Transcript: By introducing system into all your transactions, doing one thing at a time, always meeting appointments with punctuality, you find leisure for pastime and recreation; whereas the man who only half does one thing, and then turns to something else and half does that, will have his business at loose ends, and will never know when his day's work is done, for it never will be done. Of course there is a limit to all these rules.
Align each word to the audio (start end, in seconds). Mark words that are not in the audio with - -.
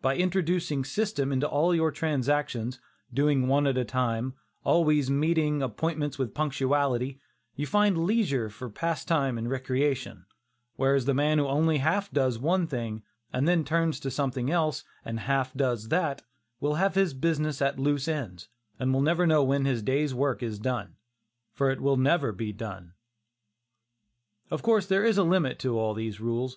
By 0.00 0.16
introducing 0.16 0.82
system 0.82 1.30
into 1.30 1.46
all 1.46 1.74
your 1.74 1.90
transactions, 1.92 2.80
doing 3.12 3.48
one 3.48 3.64
thing 3.64 3.70
at 3.72 3.76
a 3.76 3.84
time, 3.84 4.32
always 4.64 5.10
meeting 5.10 5.60
appointments 5.60 6.18
with 6.18 6.32
punctuality, 6.32 7.20
you 7.54 7.66
find 7.66 8.04
leisure 8.06 8.48
for 8.48 8.70
pastime 8.70 9.36
and 9.36 9.50
recreation; 9.50 10.24
whereas 10.76 11.04
the 11.04 11.12
man 11.12 11.36
who 11.36 11.46
only 11.46 11.76
half 11.80 12.10
does 12.10 12.38
one 12.38 12.66
thing, 12.66 13.02
and 13.30 13.46
then 13.46 13.62
turns 13.62 14.00
to 14.00 14.10
something 14.10 14.50
else 14.50 14.84
and 15.04 15.20
half 15.20 15.52
does 15.52 15.88
that, 15.88 16.22
will 16.60 16.76
have 16.76 16.94
his 16.94 17.12
business 17.12 17.60
at 17.60 17.78
loose 17.78 18.08
ends, 18.08 18.48
and 18.80 18.94
will 18.94 19.02
never 19.02 19.26
know 19.26 19.44
when 19.44 19.66
his 19.66 19.82
day's 19.82 20.14
work 20.14 20.42
is 20.42 20.58
done, 20.58 20.96
for 21.52 21.70
it 21.70 21.78
never 21.78 22.28
will 22.28 22.34
be 22.34 22.54
done. 22.54 22.94
Of 24.50 24.62
course 24.62 24.86
there 24.86 25.04
is 25.04 25.18
a 25.18 25.24
limit 25.24 25.58
to 25.58 25.78
all 25.78 25.92
these 25.92 26.20
rules. 26.20 26.56